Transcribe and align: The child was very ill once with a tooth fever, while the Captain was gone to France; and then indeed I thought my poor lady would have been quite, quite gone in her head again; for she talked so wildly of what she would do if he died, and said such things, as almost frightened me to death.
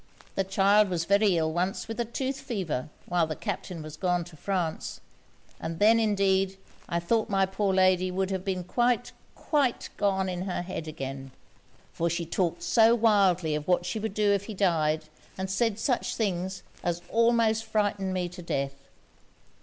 The 0.33 0.43
child 0.43 0.89
was 0.89 1.05
very 1.05 1.37
ill 1.37 1.53
once 1.53 1.87
with 1.87 1.99
a 1.99 2.05
tooth 2.05 2.39
fever, 2.39 2.89
while 3.05 3.27
the 3.27 3.35
Captain 3.35 3.83
was 3.83 3.95
gone 3.97 4.23
to 4.23 4.35
France; 4.35 4.99
and 5.59 5.77
then 5.77 5.99
indeed 5.99 6.57
I 6.89 6.99
thought 6.99 7.29
my 7.29 7.45
poor 7.45 7.71
lady 7.71 8.09
would 8.09 8.31
have 8.31 8.43
been 8.43 8.63
quite, 8.63 9.11
quite 9.35 9.89
gone 9.97 10.27
in 10.27 10.45
her 10.45 10.63
head 10.63 10.87
again; 10.87 11.29
for 11.93 12.09
she 12.09 12.25
talked 12.25 12.63
so 12.63 12.95
wildly 12.95 13.53
of 13.53 13.67
what 13.67 13.85
she 13.85 13.99
would 13.99 14.15
do 14.15 14.31
if 14.31 14.45
he 14.45 14.55
died, 14.55 15.03
and 15.37 15.51
said 15.51 15.77
such 15.77 16.15
things, 16.15 16.63
as 16.83 17.03
almost 17.11 17.63
frightened 17.63 18.11
me 18.11 18.27
to 18.29 18.41
death. 18.41 18.87